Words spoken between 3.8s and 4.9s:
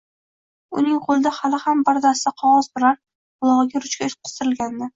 ruchka qistirilgandi